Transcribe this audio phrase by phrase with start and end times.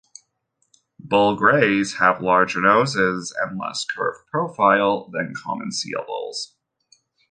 [0.99, 6.55] Bull Greys have larger noses and a less curved profile than common seal bulls.